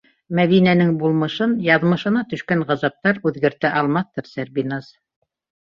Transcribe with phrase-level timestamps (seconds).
[0.37, 4.93] Мәҙинәнең булмышын яҙмышына төшкән ғазаптар үҙгәртә алмаҫтыр, Сәрбиназ.